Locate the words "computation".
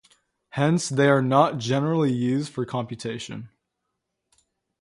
2.65-3.49